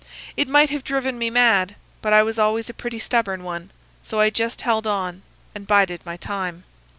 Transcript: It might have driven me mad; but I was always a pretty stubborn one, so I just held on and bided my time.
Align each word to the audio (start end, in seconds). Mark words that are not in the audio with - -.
It 0.35 0.47
might 0.47 0.71
have 0.71 0.83
driven 0.83 1.19
me 1.19 1.29
mad; 1.29 1.75
but 2.01 2.11
I 2.11 2.23
was 2.23 2.39
always 2.39 2.71
a 2.71 2.73
pretty 2.73 2.97
stubborn 2.97 3.43
one, 3.43 3.69
so 4.01 4.19
I 4.19 4.31
just 4.31 4.61
held 4.61 4.87
on 4.87 5.21
and 5.53 5.67
bided 5.67 6.03
my 6.03 6.17
time. 6.17 6.63